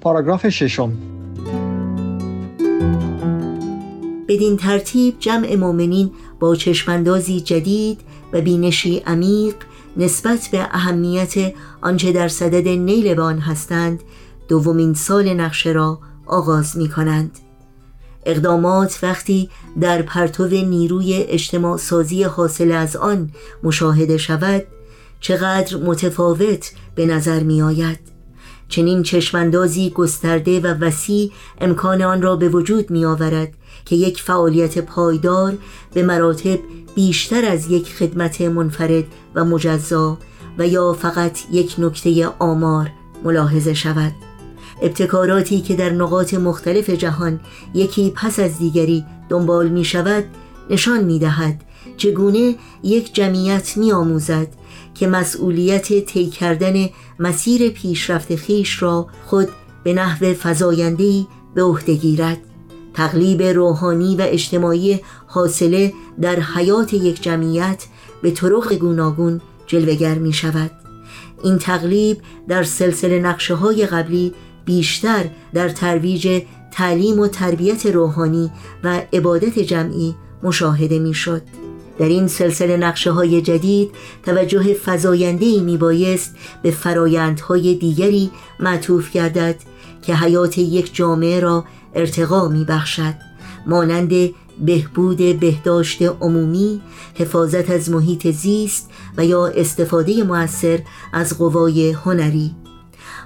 پاراگراف 0.01 0.49
ششم 0.49 0.91
بدین 4.31 4.57
ترتیب 4.57 5.15
جمع 5.19 5.55
مؤمنین 5.55 6.11
با 6.39 6.55
چشماندازی 6.55 7.41
جدید 7.41 8.01
و 8.33 8.41
بینشی 8.41 8.97
عمیق 8.97 9.55
نسبت 9.97 10.49
به 10.51 10.67
اهمیت 10.71 11.53
آنچه 11.81 12.11
در 12.11 12.27
صدد 12.27 12.67
نیل 12.67 13.15
به 13.15 13.39
هستند 13.39 14.03
دومین 14.47 14.93
سال 14.93 15.33
نقشه 15.33 15.71
را 15.71 15.99
آغاز 16.25 16.77
می 16.77 16.89
کنند. 16.89 17.39
اقدامات 18.25 18.99
وقتی 19.03 19.49
در 19.81 20.01
پرتو 20.01 20.47
نیروی 20.47 21.13
اجتماع 21.13 21.77
سازی 21.77 22.23
حاصل 22.23 22.71
از 22.71 22.95
آن 22.95 23.31
مشاهده 23.63 24.17
شود 24.17 24.63
چقدر 25.19 25.77
متفاوت 25.77 26.71
به 26.95 27.05
نظر 27.05 27.43
می 27.43 27.61
آید 27.61 27.99
چنین 28.69 29.03
چشماندازی 29.03 29.89
گسترده 29.89 30.59
و 30.59 30.67
وسیع 30.67 31.31
امکان 31.61 32.01
آن 32.01 32.21
را 32.21 32.35
به 32.35 32.49
وجود 32.49 32.91
می 32.91 33.05
آورد 33.05 33.53
که 33.85 33.95
یک 33.95 34.21
فعالیت 34.21 34.77
پایدار 34.79 35.57
به 35.93 36.03
مراتب 36.03 36.59
بیشتر 36.95 37.45
از 37.45 37.71
یک 37.71 37.93
خدمت 37.93 38.41
منفرد 38.41 39.05
و 39.35 39.45
مجزا 39.45 40.17
و 40.57 40.67
یا 40.67 40.93
فقط 40.93 41.39
یک 41.51 41.75
نکته 41.77 42.27
آمار 42.39 42.89
ملاحظه 43.23 43.73
شود. 43.73 44.13
ابتکاراتی 44.81 45.61
که 45.61 45.75
در 45.75 45.89
نقاط 45.89 46.33
مختلف 46.33 46.89
جهان 46.89 47.39
یکی 47.73 48.11
پس 48.15 48.39
از 48.39 48.59
دیگری 48.59 49.05
دنبال 49.29 49.67
می 49.67 49.85
شود 49.85 50.23
نشان 50.69 51.03
می 51.03 51.19
دهد 51.19 51.61
چگونه 51.97 52.55
یک 52.83 53.13
جمعیت 53.13 53.77
می 53.77 53.91
آموزد 53.91 54.47
که 54.95 55.07
مسئولیت 55.07 56.05
طی 56.05 56.25
کردن 56.25 56.89
مسیر 57.19 57.69
پیشرفت 57.69 58.35
خیش 58.35 58.81
را 58.81 59.07
خود 59.25 59.47
به 59.83 59.93
نحو 59.93 60.33
فزاینده‌ای 60.33 61.27
به 61.55 61.63
عهده 61.63 61.93
گیرد. 61.93 62.37
تقلیب 62.93 63.41
روحانی 63.41 64.15
و 64.15 64.21
اجتماعی 64.21 64.99
حاصله 65.27 65.93
در 66.21 66.39
حیات 66.39 66.93
یک 66.93 67.23
جمعیت 67.23 67.85
به 68.21 68.31
طرق 68.31 68.73
گوناگون 68.73 69.41
جلوگر 69.67 70.15
می 70.15 70.33
شود 70.33 70.71
این 71.43 71.57
تقلیب 71.57 72.17
در 72.47 72.63
سلسله 72.63 73.19
نقشه 73.19 73.53
های 73.53 73.85
قبلی 73.85 74.33
بیشتر 74.65 75.25
در 75.53 75.69
ترویج 75.69 76.41
تعلیم 76.71 77.19
و 77.19 77.27
تربیت 77.27 77.85
روحانی 77.85 78.51
و 78.83 79.01
عبادت 79.13 79.59
جمعی 79.59 80.15
مشاهده 80.43 80.99
می 80.99 81.13
شد. 81.13 81.41
در 81.99 82.07
این 82.07 82.27
سلسله 82.27 82.77
نقشه 82.77 83.11
های 83.11 83.41
جدید 83.41 83.91
توجه 84.25 84.73
فضاینده 84.73 85.61
می 85.61 85.77
بایست 85.77 86.35
به 86.63 86.71
فرایندهای 86.71 87.75
دیگری 87.75 88.31
معطوف 88.59 89.11
گردد 89.11 89.55
که 90.01 90.15
حیات 90.15 90.57
یک 90.57 90.95
جامعه 90.95 91.39
را 91.39 91.65
ارتقا 91.95 92.47
می 92.47 92.65
بخشد 92.65 93.13
مانند 93.65 94.11
بهبود 94.65 95.39
بهداشت 95.39 96.01
عمومی، 96.01 96.81
حفاظت 97.15 97.69
از 97.69 97.89
محیط 97.89 98.31
زیست 98.31 98.89
و 99.17 99.25
یا 99.25 99.47
استفاده 99.47 100.23
مؤثر 100.23 100.79
از 101.13 101.37
قوای 101.37 101.91
هنری. 101.91 102.55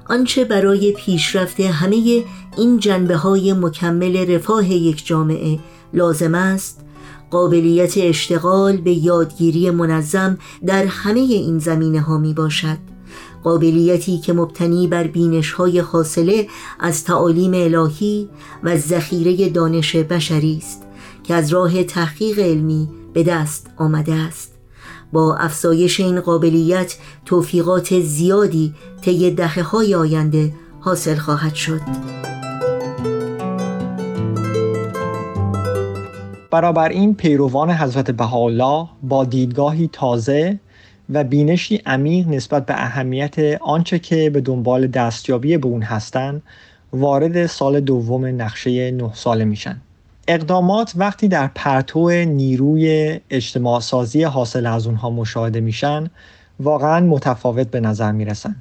آنچه 0.10 0.46
برای 0.46 0.92
پیشرفت 0.92 1.60
همه 1.60 2.24
این 2.58 2.80
جنبه 2.80 3.16
های 3.16 3.54
مکمل 3.54 4.36
رفاه 4.36 4.72
یک 4.72 5.06
جامعه 5.06 5.60
لازم 5.94 6.36
است 6.36 6.86
قابلیت 7.32 7.94
اشتغال 7.98 8.78
به 8.78 8.92
یادگیری 8.92 9.70
منظم 9.70 10.38
در 10.66 10.86
همه 10.86 11.20
این 11.20 11.60
زمینه 11.60 12.02
ها 12.02 12.18
می 12.18 12.34
باشد 12.34 12.95
قابلیتی 13.46 14.18
که 14.18 14.34
مبتنی 14.34 14.88
بر 14.88 15.08
بینش 15.08 15.52
های 15.52 15.80
حاصله 15.80 16.48
از 16.80 17.04
تعالیم 17.04 17.54
الهی 17.54 18.30
و 18.64 18.78
ذخیره 18.78 19.50
دانش 19.50 19.96
بشری 19.96 20.58
است 20.58 20.88
که 21.24 21.34
از 21.34 21.54
راه 21.54 21.84
تحقیق 21.84 22.40
علمی 22.40 22.90
به 23.14 23.24
دست 23.24 23.70
آمده 23.78 24.14
است. 24.14 24.52
با 25.14 25.36
افزایش 25.36 26.00
این 26.00 26.22
قابلیت 26.22 26.96
توفیقات 27.26 28.00
زیادی 28.00 28.74
طی 29.02 29.32
دهه 29.32 29.62
های 29.62 29.96
آینده 29.96 30.54
حاصل 30.80 31.16
خواهد 31.16 31.56
شد. 31.56 31.82
برابر 36.52 36.90
این 36.90 37.16
پیروان 37.16 37.72
حضرت 37.72 38.12
بهاءالله 38.12 38.88
با 39.04 39.26
دیدگاهی 39.26 39.90
تازه 39.94 40.60
و 41.10 41.24
بینشی 41.24 41.82
عمیق 41.86 42.28
نسبت 42.28 42.66
به 42.66 42.74
اهمیت 42.84 43.36
آنچه 43.62 44.00
که 44.00 44.30
به 44.30 44.42
دنبال 44.42 44.88
دستیابی 44.88 45.58
به 45.58 45.68
اون 45.68 45.82
هستند 45.82 46.42
وارد 46.94 47.46
سال 47.46 47.80
دوم 47.80 48.26
نقشه 48.26 48.92
نه 48.92 49.12
ساله 49.14 49.46
میشن. 49.46 49.82
اقدامات 50.28 50.94
وقتی 50.96 51.28
در 51.28 51.50
پرتو 51.56 52.10
نیروی 52.10 53.20
اجتماع 53.30 53.80
سازی 53.80 54.24
حاصل 54.24 54.66
از 54.66 54.88
اونها 54.88 55.10
مشاهده 55.10 55.60
میشن 55.60 56.10
واقعا 56.60 57.00
متفاوت 57.00 57.68
به 57.68 57.80
نظر 57.80 58.12
می‌رسن. 58.12 58.56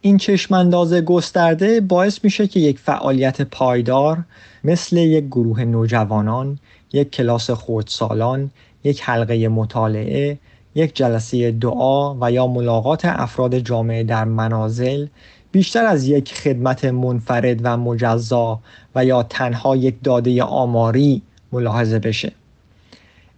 این 0.00 0.16
چشمانداز 0.16 0.94
گسترده 0.94 1.80
باعث 1.80 2.18
میشه 2.24 2.46
که 2.46 2.60
یک 2.60 2.78
فعالیت 2.78 3.42
پایدار 3.42 4.24
مثل 4.64 4.96
یک 4.96 5.24
گروه 5.24 5.64
نوجوانان، 5.64 6.58
یک 6.92 7.10
کلاس 7.10 7.50
خردسالان، 7.50 8.50
یک 8.84 9.02
حلقه 9.02 9.48
مطالعه، 9.48 10.38
یک 10.74 10.96
جلسه 10.96 11.50
دعا 11.50 12.14
و 12.20 12.32
یا 12.32 12.46
ملاقات 12.46 13.04
افراد 13.04 13.58
جامعه 13.58 14.02
در 14.02 14.24
منازل 14.24 15.06
بیشتر 15.52 15.84
از 15.84 16.08
یک 16.08 16.34
خدمت 16.34 16.84
منفرد 16.84 17.60
و 17.62 17.76
مجزا 17.76 18.60
و 18.94 19.04
یا 19.04 19.22
تنها 19.22 19.76
یک 19.76 19.94
داده 20.04 20.42
آماری 20.42 21.22
ملاحظه 21.52 21.98
بشه. 21.98 22.32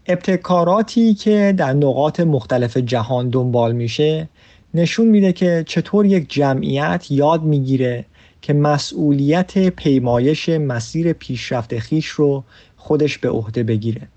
ابتکاراتی 0.06 1.14
که 1.14 1.54
در 1.56 1.72
نقاط 1.72 2.20
مختلف 2.20 2.76
جهان 2.76 3.28
دنبال 3.28 3.72
میشه 3.72 4.28
نشون 4.74 5.06
میده 5.06 5.32
که 5.32 5.64
چطور 5.66 6.06
یک 6.06 6.30
جمعیت 6.30 7.06
یاد 7.10 7.42
می‌گیره 7.42 8.04
که 8.42 8.52
مسئولیت 8.52 9.68
پیمایش 9.68 10.48
مسیر 10.48 11.12
پیشرفت 11.12 11.78
خیش 11.78 12.06
رو 12.06 12.44
خودش 12.76 13.18
به 13.18 13.30
عهده 13.30 13.62
بگیره. 13.62 14.08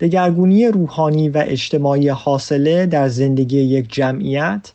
دگرگونی 0.00 0.66
روحانی 0.66 1.28
و 1.28 1.44
اجتماعی 1.46 2.08
حاصله 2.08 2.86
در 2.86 3.08
زندگی 3.08 3.58
یک 3.60 3.92
جمعیت 3.92 4.72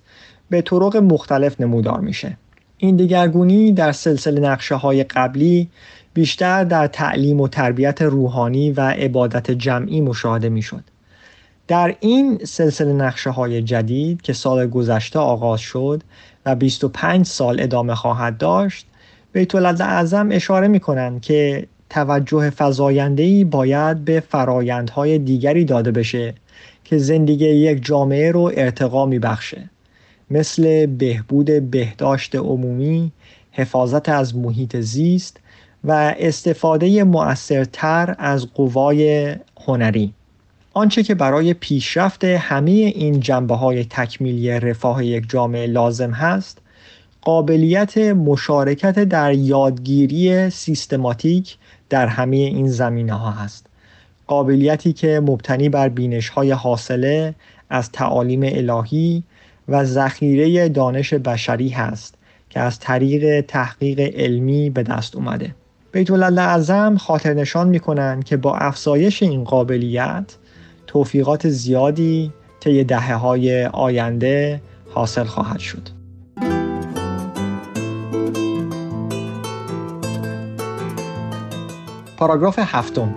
به 0.49 0.61
طرق 0.61 0.97
مختلف 0.97 1.61
نمودار 1.61 1.99
میشه 1.99 2.37
این 2.77 2.97
دگرگونی 2.97 3.71
در 3.71 3.91
سلسله 3.91 4.41
نقشه 4.41 4.75
های 4.75 5.03
قبلی 5.03 5.69
بیشتر 6.13 6.63
در 6.63 6.87
تعلیم 6.87 7.41
و 7.41 7.47
تربیت 7.47 8.01
روحانی 8.01 8.71
و 8.71 8.81
عبادت 8.81 9.51
جمعی 9.51 10.01
مشاهده 10.01 10.49
می‌شد. 10.49 10.83
در 11.67 11.95
این 11.99 12.39
سلسله 12.45 12.93
نقشه 12.93 13.29
های 13.29 13.61
جدید 13.61 14.21
که 14.21 14.33
سال 14.33 14.67
گذشته 14.67 15.19
آغاز 15.19 15.59
شد 15.59 16.03
و 16.45 16.55
25 16.55 17.25
سال 17.25 17.61
ادامه 17.61 17.95
خواهد 17.95 18.37
داشت 18.37 18.87
بیت 19.31 19.55
اعظم 19.55 20.29
اشاره 20.31 20.67
می 20.67 20.79
کنند 20.79 21.21
که 21.21 21.67
توجه 21.93 22.49
فضایندهی 22.49 23.43
باید 23.43 24.05
به 24.05 24.19
فرایندهای 24.19 25.19
دیگری 25.19 25.65
داده 25.65 25.91
بشه 25.91 26.33
که 26.83 26.97
زندگی 26.97 27.45
یک 27.45 27.85
جامعه 27.85 28.31
رو 28.31 28.51
ارتقا 28.57 29.05
می 29.05 29.19
بخشه. 29.19 29.69
مثل 30.31 30.85
بهبود 30.85 31.71
بهداشت 31.71 32.35
عمومی، 32.35 33.11
حفاظت 33.51 34.09
از 34.09 34.35
محیط 34.35 34.77
زیست 34.77 35.39
و 35.83 36.15
استفاده 36.19 37.03
مؤثرتر 37.03 38.15
از 38.17 38.47
قوای 38.53 39.35
هنری 39.65 40.13
آنچه 40.73 41.03
که 41.03 41.15
برای 41.15 41.53
پیشرفت 41.53 42.23
همه 42.23 42.71
این 42.71 43.19
جنبه 43.19 43.55
های 43.55 43.85
تکمیلی 43.85 44.49
رفاه 44.51 45.05
یک 45.05 45.29
جامعه 45.29 45.67
لازم 45.67 46.11
هست 46.11 46.57
قابلیت 47.21 47.97
مشارکت 47.97 48.99
در 48.99 49.33
یادگیری 49.33 50.49
سیستماتیک 50.49 51.57
در 51.93 52.07
همه 52.07 52.35
این 52.35 52.67
زمینه 52.67 53.13
ها 53.13 53.31
هست. 53.31 53.65
قابلیتی 54.27 54.93
که 54.93 55.19
مبتنی 55.19 55.69
بر 55.69 55.89
بینش 55.89 56.29
های 56.29 56.51
حاصله 56.51 57.35
از 57.69 57.91
تعالیم 57.91 58.41
الهی 58.43 59.23
و 59.67 59.85
ذخیره 59.85 60.69
دانش 60.69 61.13
بشری 61.13 61.69
هست 61.69 62.15
که 62.49 62.59
از 62.59 62.79
طریق 62.79 63.41
تحقیق 63.41 63.99
علمی 63.99 64.69
به 64.69 64.83
دست 64.83 65.15
اومده. 65.15 65.55
بیت 65.91 66.11
اعظم 66.11 66.97
خاطر 66.97 67.33
نشان 67.33 67.67
می‌کنن 67.67 68.21
که 68.21 68.37
با 68.37 68.55
افزایش 68.55 69.23
این 69.23 69.43
قابلیت 69.43 70.35
توفیقات 70.87 71.49
زیادی 71.49 72.31
طی 72.59 72.83
دهه 72.83 73.13
های 73.13 73.65
آینده 73.65 74.61
حاصل 74.89 75.23
خواهد 75.23 75.59
شد. 75.59 76.02
پاراگراف 82.23 82.59
هفتم. 82.59 83.15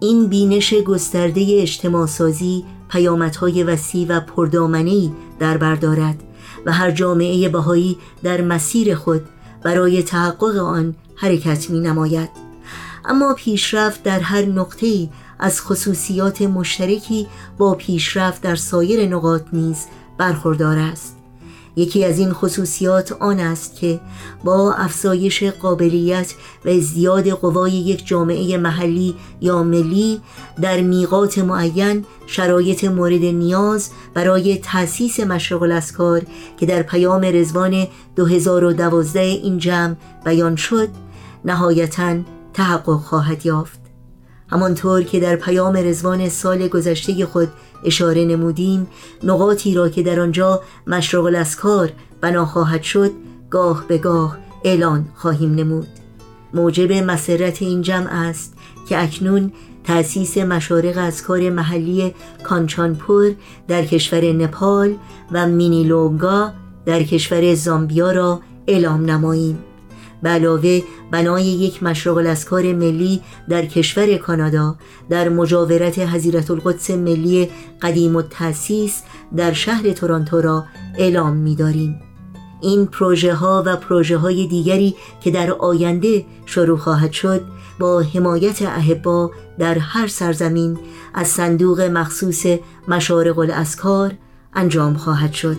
این 0.00 0.26
بینش 0.26 0.74
گسترده 0.74 1.46
اجتماع 1.60 2.06
سازی 2.06 2.64
پیامدهای 2.88 3.62
وسیع 3.64 4.06
و 4.08 4.20
پردامنی 4.20 5.12
در 5.38 5.56
بردارد 5.56 6.22
و 6.66 6.72
هر 6.72 6.90
جامعه 6.90 7.48
بهایی 7.48 7.98
در 8.22 8.40
مسیر 8.40 8.94
خود 8.94 9.22
برای 9.62 10.02
تحقق 10.02 10.56
آن 10.56 10.94
حرکت 11.16 11.70
می 11.70 11.80
نماید 11.80 12.30
اما 13.04 13.34
پیشرفت 13.34 14.02
در 14.02 14.20
هر 14.20 14.42
نقطه 14.42 15.08
از 15.38 15.60
خصوصیات 15.62 16.42
مشترکی 16.42 17.26
با 17.58 17.74
پیشرفت 17.74 18.42
در 18.42 18.54
سایر 18.54 19.08
نقاط 19.08 19.42
نیز 19.52 19.86
برخوردار 20.18 20.78
است. 20.78 21.19
یکی 21.80 22.04
از 22.04 22.18
این 22.18 22.32
خصوصیات 22.32 23.12
آن 23.12 23.40
است 23.40 23.76
که 23.76 24.00
با 24.44 24.72
افزایش 24.72 25.42
قابلیت 25.42 26.34
و 26.64 26.68
ازدیاد 26.68 27.28
قوای 27.28 27.72
یک 27.72 28.06
جامعه 28.06 28.56
محلی 28.56 29.14
یا 29.40 29.62
ملی 29.62 30.20
در 30.60 30.80
میقات 30.80 31.38
معین 31.38 32.04
شرایط 32.26 32.84
مورد 32.84 33.24
نیاز 33.24 33.90
برای 34.14 34.56
تأسیس 34.56 35.20
مشرق 35.20 35.62
الاسکار 35.62 36.22
که 36.56 36.66
در 36.66 36.82
پیام 36.82 37.20
رزوان 37.24 37.86
2012 38.16 39.20
این 39.20 39.58
جمع 39.58 39.94
بیان 40.24 40.56
شد 40.56 40.88
نهایتا 41.44 42.16
تحقق 42.54 43.00
خواهد 43.00 43.46
یافت. 43.46 43.80
همانطور 44.48 45.02
که 45.02 45.20
در 45.20 45.36
پیام 45.36 45.76
رزوان 45.76 46.28
سال 46.28 46.68
گذشته 46.68 47.26
خود 47.26 47.48
اشاره 47.84 48.24
نمودیم 48.24 48.86
نقاطی 49.24 49.74
را 49.74 49.88
که 49.88 50.02
در 50.02 50.20
آنجا 50.20 50.62
مشرق 50.86 51.24
الاسکار 51.24 51.92
بنا 52.20 52.46
خواهد 52.46 52.82
شد 52.82 53.10
گاه 53.50 53.84
به 53.88 53.98
گاه 53.98 54.38
اعلان 54.64 55.08
خواهیم 55.14 55.54
نمود. 55.54 55.88
موجب 56.54 56.92
مسرت 56.92 57.62
این 57.62 57.82
جمع 57.82 58.08
است 58.12 58.54
که 58.88 59.02
اکنون 59.02 59.52
تأسیس 59.84 60.38
مشارق 60.38 60.94
از 60.98 61.22
کار 61.22 61.50
محلی 61.50 62.14
کانچانپور 62.44 63.34
در 63.68 63.84
کشور 63.84 64.32
نپال 64.32 64.94
و 65.32 65.46
مینیلوگا 65.46 66.52
در 66.86 67.02
کشور 67.02 67.54
زامبیا 67.54 68.12
را 68.12 68.40
اعلام 68.66 69.10
نماییم. 69.10 69.58
به 70.22 70.28
علاوه 70.28 70.80
بنای 71.10 71.44
یک 71.44 71.82
مشرق 71.82 72.16
الاسکار 72.16 72.72
ملی 72.72 73.20
در 73.48 73.66
کشور 73.66 74.16
کانادا 74.16 74.76
در 75.10 75.28
مجاورت 75.28 75.98
حضیرت 75.98 76.50
القدس 76.50 76.90
ملی 76.90 77.50
قدیم 77.82 78.16
و 78.16 78.22
تأسیس 78.22 79.02
در 79.36 79.52
شهر 79.52 79.92
تورانتو 79.92 80.40
را 80.40 80.64
اعلام 80.98 81.36
می 81.36 81.54
داریم. 81.54 82.00
این 82.60 82.86
پروژه 82.86 83.34
ها 83.34 83.62
و 83.66 83.76
پروژه 83.76 84.16
های 84.16 84.46
دیگری 84.46 84.94
که 85.20 85.30
در 85.30 85.52
آینده 85.52 86.24
شروع 86.46 86.78
خواهد 86.78 87.12
شد 87.12 87.42
با 87.78 88.00
حمایت 88.00 88.62
اهبا 88.62 89.30
در 89.58 89.78
هر 89.78 90.06
سرزمین 90.06 90.78
از 91.14 91.28
صندوق 91.28 91.80
مخصوص 91.80 92.46
مشارق 92.88 93.38
الاسکار 93.38 94.12
انجام 94.54 94.94
خواهد 94.94 95.32
شد. 95.32 95.56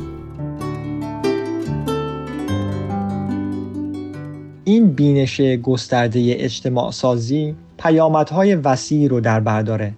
این 4.71 4.91
بینش 4.91 5.41
گسترده 5.41 6.35
اجتماع 6.39 6.91
سازی 6.91 7.55
پیامدهای 7.77 8.55
وسیعی 8.55 9.07
رو 9.07 9.19
در 9.19 9.39
برداره 9.39 9.93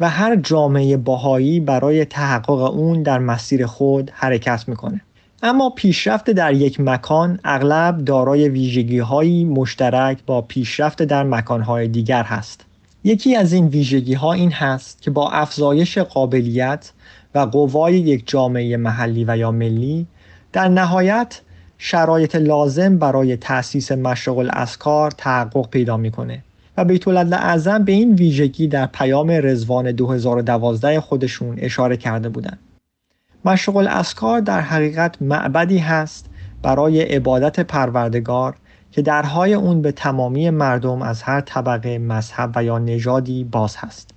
و 0.00 0.10
هر 0.10 0.36
جامعه 0.36 0.96
باهایی 0.96 1.60
برای 1.60 2.04
تحقق 2.04 2.60
اون 2.74 3.02
در 3.02 3.18
مسیر 3.18 3.66
خود 3.66 4.10
حرکت 4.14 4.64
می‌کنه. 4.68 5.00
اما 5.42 5.70
پیشرفت 5.70 6.30
در 6.30 6.52
یک 6.52 6.80
مکان 6.80 7.40
اغلب 7.44 8.04
دارای 8.04 8.48
ویژگی 8.48 8.98
هایی 8.98 9.44
مشترک 9.44 10.18
با 10.26 10.42
پیشرفت 10.42 11.02
در 11.02 11.22
مکانهای 11.22 11.88
دیگر 11.88 12.22
هست. 12.22 12.64
یکی 13.04 13.36
از 13.36 13.52
این 13.52 13.66
ویژگی 13.66 14.14
ها 14.14 14.32
این 14.32 14.52
هست 14.52 15.02
که 15.02 15.10
با 15.10 15.30
افزایش 15.30 15.98
قابلیت 15.98 16.92
و 17.34 17.38
قوای 17.38 17.94
یک 17.94 18.22
جامعه 18.26 18.76
محلی 18.76 19.24
و 19.28 19.36
یا 19.36 19.50
ملی 19.50 20.06
در 20.52 20.68
نهایت 20.68 21.40
شرایط 21.78 22.36
لازم 22.36 22.98
برای 22.98 23.36
تأسیس 23.36 23.92
مشرق 23.92 24.38
الاسکار 24.38 25.10
تحقق 25.10 25.70
پیدا 25.70 25.96
می‌کنه 25.96 26.42
و 26.76 26.84
بیت 26.84 27.08
اعظم 27.08 27.84
به 27.84 27.92
این 27.92 28.14
ویژگی 28.14 28.68
در 28.68 28.86
پیام 28.86 29.30
رزوان 29.30 29.92
2012 29.92 31.00
خودشون 31.00 31.56
اشاره 31.58 31.96
کرده 31.96 32.28
بودند. 32.28 32.58
مشرق 33.44 33.76
الاسکار 33.76 34.40
در 34.40 34.60
حقیقت 34.60 35.22
معبدی 35.22 35.78
هست 35.78 36.30
برای 36.62 37.02
عبادت 37.02 37.60
پروردگار 37.60 38.54
که 38.92 39.02
درهای 39.02 39.54
اون 39.54 39.82
به 39.82 39.92
تمامی 39.92 40.50
مردم 40.50 41.02
از 41.02 41.22
هر 41.22 41.40
طبقه 41.40 41.98
مذهب 41.98 42.52
و 42.56 42.64
یا 42.64 42.78
نژادی 42.78 43.44
باز 43.44 43.76
هست. 43.76 44.10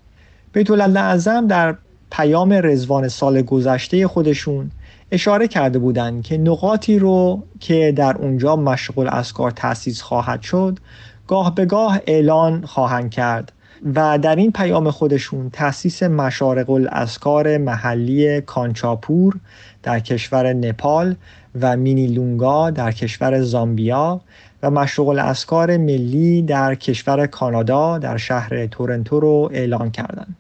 بیت 0.54 0.72
اعظم 0.72 1.48
در 1.48 1.76
پیام 2.12 2.54
رزوان 2.54 3.08
سال 3.08 3.42
گذشته 3.42 4.08
خودشون 4.08 4.72
اشاره 5.12 5.48
کرده 5.48 5.80
بودند 5.80 6.24
که 6.24 6.38
نقاطی 6.38 7.00
رو 7.00 7.44
که 7.60 7.94
در 7.96 8.18
اونجا 8.18 8.56
مشغول 8.56 9.08
اسکار 9.08 9.52
تأسیس 9.52 10.02
خواهد 10.02 10.42
شد 10.42 10.80
گاه 11.28 11.56
به 11.56 11.66
گاه 11.66 12.00
اعلان 12.08 12.66
خواهند 12.66 13.12
کرد 13.12 13.52
و 13.96 14.18
در 14.18 14.36
این 14.36 14.52
پیام 14.52 14.92
خودشون 14.92 15.50
تأسیس 15.50 16.04
مشارق 16.04 16.70
الاسکار 16.70 17.58
محلی 17.58 18.42
کانچاپور 18.42 19.40
در 19.84 20.00
کشور 20.00 20.54
نپال 20.54 21.16
و 21.62 21.78
مینی 21.78 22.08
لونگا 22.08 22.70
در 22.70 22.92
کشور 22.92 23.42
زامبیا 23.42 24.22
و 24.64 24.72
مشروق 24.72 25.08
الاسکار 25.08 25.78
ملی 25.78 26.42
در 26.42 26.76
کشور 26.76 27.28
کانادا 27.28 27.98
در 27.98 28.18
شهر 28.18 28.66
تورنتو 28.66 29.20
رو 29.20 29.50
اعلان 29.54 29.92
کردند. 29.92 30.36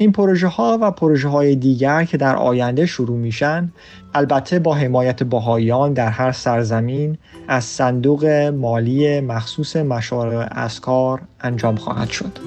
این 0.00 0.12
پروژه 0.12 0.46
ها 0.48 0.78
و 0.82 0.90
پروژه 0.90 1.28
های 1.28 1.56
دیگر 1.56 2.04
که 2.04 2.16
در 2.16 2.36
آینده 2.36 2.86
شروع 2.86 3.16
میشن 3.16 3.72
البته 4.14 4.58
با 4.58 4.74
حمایت 4.74 5.22
باهایان 5.22 5.92
در 5.92 6.08
هر 6.08 6.32
سرزمین 6.32 7.18
از 7.48 7.64
صندوق 7.64 8.24
مالی 8.54 9.20
مخصوص 9.20 9.76
مشارق 9.76 10.48
اسکار 10.50 11.20
انجام 11.40 11.76
خواهد 11.76 12.10
شد. 12.10 12.38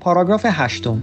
پاراگراف 0.00 0.46
هشتم 0.48 1.02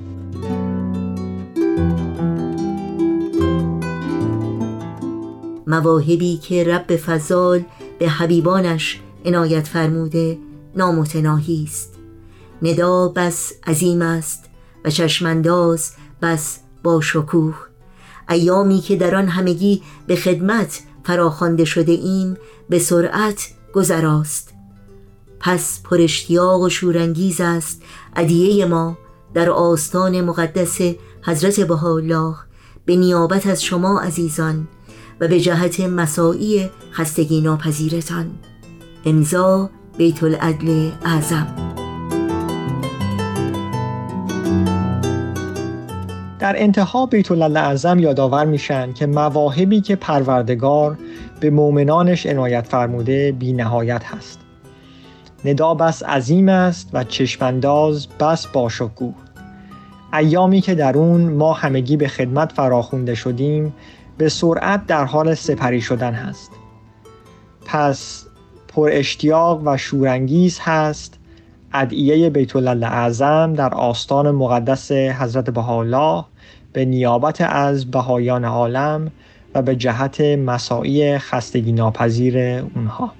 مواهبی 5.67 6.38
که 6.38 6.63
رب 6.63 6.96
فضال 6.96 7.63
به 8.00 8.10
حبیبانش 8.10 9.00
عنایت 9.26 9.67
فرموده 9.67 10.38
نامتناهی 10.76 11.64
است. 11.64 11.94
ندا 12.62 13.08
بس 13.08 13.54
عظیم 13.68 14.02
است 14.02 14.46
و 14.86 14.90
چشمانداز 14.90 15.92
بس 16.22 16.60
با 16.84 17.02
شکوه. 17.02 17.56
ایامی 18.30 18.80
که 18.80 18.96
در 18.96 19.16
آن 19.16 19.28
همگی 19.28 19.82
به 20.08 20.16
خدمت 20.16 20.80
فراخوانده 21.04 21.66
شده 21.66 21.92
ایم 21.92 22.38
به 22.70 22.80
سرعت 22.80 23.48
گذراست. 23.74 24.54
پس 25.40 25.82
پرشتیاق 25.84 26.62
و 26.62 26.70
شورانگیز 26.70 27.42
است 27.42 27.82
ادیه 28.16 28.66
ما 28.66 28.98
در 29.34 29.50
آستان 29.50 30.22
مقدس 30.22 30.80
حضرت 31.22 31.60
بهاءالله 31.60 32.36
به 32.86 32.96
نیابت 32.96 33.48
از 33.48 33.64
شما 33.64 34.00
عزیزان 34.00 34.68
و 35.20 35.28
به 35.28 35.40
جهت 35.40 35.80
مساعی 35.80 36.70
خستگی 36.92 37.42
ناپذیرتان. 37.42 38.32
امضا 39.06 39.70
بیت 39.98 40.24
العدل 40.24 40.92
اعظم. 41.06 41.48
در 46.40 46.54
انتها 46.58 47.06
بیت 47.06 47.32
العدل 47.32 47.58
اعظم 47.58 48.00
یادآور 48.00 48.46
میشن 48.46 48.94
که 48.94 49.06
مواهبی 49.06 49.82
که 49.82 49.96
پروردگار 49.96 50.98
به 51.40 51.50
مؤمنانش 51.50 52.26
عنایت 52.26 52.68
فرموده 52.68 53.32
بی 53.32 53.54
نهایت 53.54 54.04
هست. 54.04 54.40
ندا 55.46 55.74
بس 55.74 56.04
عظیم 56.04 56.50
است 56.50 56.90
و 56.94 57.04
چشمانداز 57.04 58.08
بس 58.20 58.48
باشکوه 58.48 59.14
ایامی 60.14 60.62
که 60.62 60.76
در 60.76 60.98
اون 60.98 61.22
ما 61.22 61.54
همگی 61.54 61.98
به 61.98 62.08
خدمت 62.08 62.52
فراخونده 62.52 63.16
شدیم 63.16 63.74
به 64.18 64.30
سرعت 64.30 64.86
در 64.86 65.06
حال 65.06 65.36
سپری 65.36 65.82
شدن 65.82 66.14
هست. 66.14 66.52
پس 67.66 68.26
پر 68.74 68.90
اشتیاق 68.92 69.62
و 69.66 69.78
شورانگیز 69.78 70.60
هست. 70.62 71.18
ادعیه 71.74 72.30
بیت 72.30 72.56
اعظم 72.56 73.54
در 73.54 73.74
آستان 73.74 74.32
مقدس 74.32 74.92
حضرت 74.92 75.50
بهاءالله 75.50 76.26
به 76.74 76.86
نیابت 76.86 77.42
از 77.42 77.92
بهایان 77.92 78.46
عالم 78.46 79.12
و 79.56 79.62
به 79.62 79.76
جهت 79.76 80.22
مساعی 80.22 81.18
خستگی 81.18 81.72
ناپذیر 81.72 82.38
اونها. 82.76 83.12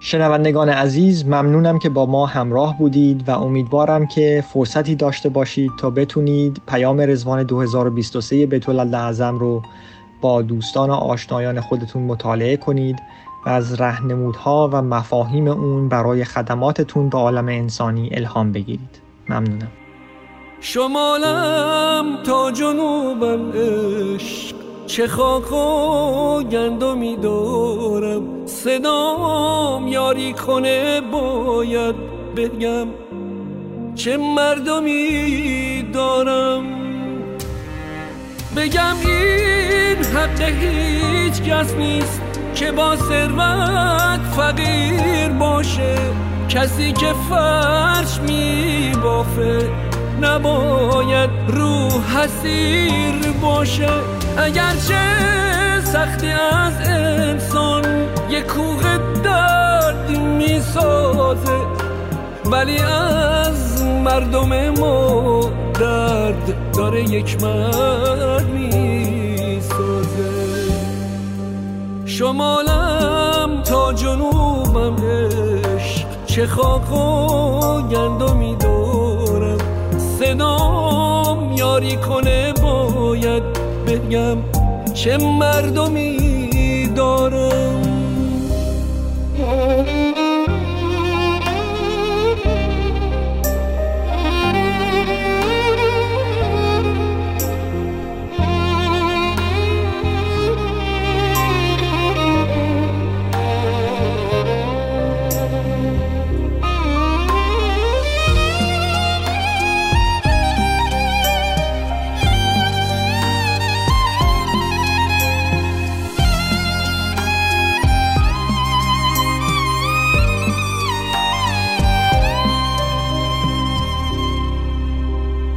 شنوندگان 0.00 0.68
عزیز 0.68 1.26
ممنونم 1.26 1.78
که 1.78 1.88
با 1.88 2.06
ما 2.06 2.26
همراه 2.26 2.78
بودید 2.78 3.28
و 3.28 3.42
امیدوارم 3.42 4.06
که 4.06 4.44
فرصتی 4.52 4.94
داشته 4.94 5.28
باشید 5.28 5.70
تا 5.80 5.90
بتونید 5.90 6.60
پیام 6.66 7.00
رزوان 7.00 7.42
2023 7.42 8.46
بیت 8.46 8.68
اعظم 8.68 9.38
رو 9.38 9.62
با 10.24 10.42
دوستان 10.42 10.90
و 10.90 10.92
آشنایان 10.92 11.60
خودتون 11.60 12.02
مطالعه 12.02 12.56
کنید 12.56 13.02
و 13.46 13.48
از 13.48 13.80
رهنمودها 13.80 14.70
و 14.72 14.82
مفاهیم 14.82 15.48
اون 15.48 15.88
برای 15.88 16.24
خدماتتون 16.24 17.08
به 17.08 17.18
عالم 17.18 17.48
انسانی 17.48 18.10
الهام 18.12 18.52
بگیرید. 18.52 19.00
ممنونم. 19.28 19.70
شمالم 20.60 22.22
تا 22.22 22.50
جنوبم 22.50 23.52
عشق 23.52 24.56
چه 24.86 25.06
خاک 25.08 25.52
و 25.52 26.42
گندمی 26.42 27.16
دارم. 27.16 28.46
صدام 28.46 29.88
یاری 29.88 30.32
کنه 30.32 31.00
باید 31.00 31.94
بگم 32.36 32.86
چه 33.94 34.16
مردمی 34.16 35.82
دارم. 35.92 36.83
بگم 38.56 38.96
این 39.04 40.04
حق 40.04 40.40
هیچ 40.40 41.42
کس 41.42 41.74
نیست 41.74 42.22
که 42.54 42.72
با 42.72 42.96
ثروت 42.96 44.20
فقیر 44.36 45.28
باشه. 45.28 45.94
کسی 46.48 46.92
که 46.92 47.12
فرش 47.30 48.20
می 48.20 48.92
بافه 49.02 49.70
نباید 50.20 51.30
رو 51.48 51.88
حسیر 51.88 53.32
باشه. 53.42 53.88
اگرچه 54.36 55.00
سختی 55.84 56.28
از 56.28 56.88
انسان 56.88 57.82
یه 58.30 58.42
کوه 58.42 58.98
درد 59.24 60.10
می‌سازه 60.10 61.58
ولی 62.44 62.78
از 62.78 63.82
مردم 63.82 64.70
ما 64.70 65.63
درد 65.80 66.72
داره 66.76 67.02
یک 67.02 67.42
مرد 67.42 68.46
می‌سازه. 68.46 70.04
شمالم 72.06 73.62
تا 73.64 73.92
جنوبم 73.92 74.96
عشق 74.96 76.06
چه 76.26 76.46
خاک 76.46 76.92
و 76.92 77.82
گندمی 77.88 78.56
دارم. 78.56 79.58
صدام 80.18 81.52
یاری 81.52 81.96
کنه 81.96 82.52
باید 82.62 83.42
بگم 83.86 84.36
چه 84.94 85.16
مردمی 85.16 86.33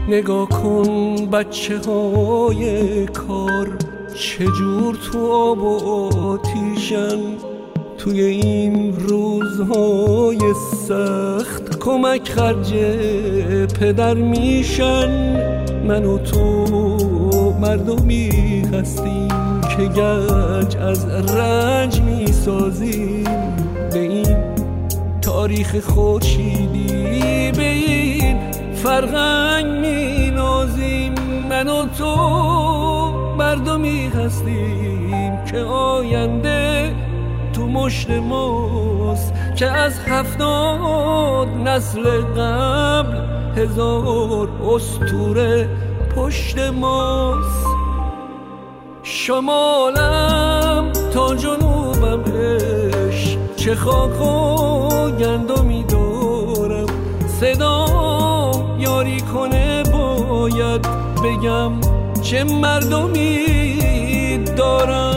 نگاه 0.10 0.50
کن 0.50 1.16
بچه 1.32 1.78
های 1.78 3.06
کار 3.06 3.78
چجور 4.16 4.96
تو 4.96 5.32
آب 5.32 5.64
و 5.64 6.20
آتیشن؟ 6.20 7.20
توی 7.98 8.22
این 8.22 8.96
روزهای 9.00 10.40
سخت 10.88 11.80
کمک 11.80 12.30
خرج 12.30 12.74
پدر 13.80 14.14
میشن. 14.14 15.10
من 15.88 16.06
و 16.06 16.18
تو 16.18 16.66
مردمی 17.62 18.62
هستیم 18.74 19.28
که 19.78 19.84
گنج 19.84 20.78
از 20.78 21.06
رنج 21.36 22.02
می‌سازیم. 22.02 23.24
به 23.94 24.00
این 24.00 24.38
تاریخ 25.22 25.80
خورشیدی 25.80 27.52
به 27.52 27.68
این 27.72 28.57
فرهنگ 28.88 29.66
می 29.66 30.32
نازیم 30.32 31.14
من 31.50 31.68
و 31.68 31.86
تو 31.98 32.16
مردمی 33.38 34.08
هستیم 34.08 35.46
که 35.46 35.58
آینده 35.60 36.96
تو 37.54 37.68
مشت 37.68 38.10
ماست. 38.10 39.34
که 39.56 39.72
از 39.72 40.00
هفتاد 40.00 41.48
نسل 41.48 42.22
قبل 42.22 43.18
هزار 43.58 44.50
استوره 44.70 45.70
پشت 46.16 46.60
ماست. 46.60 47.66
شمالم 49.04 50.92
تا 51.14 51.36
جنوبم 51.36 52.24
عشق. 52.34 53.56
چه 53.56 53.76
خاک 53.76 54.22
و 54.22 55.12
گندمی 55.12 55.84
دارم. 55.84 56.88
صدا 57.40 58.27
یاری 59.08 59.22
کنه 59.22 59.84
باید 59.84 60.88
بگم 61.24 61.72
چه 62.22 62.44
مردمی 62.44 64.38
دارم. 64.58 65.17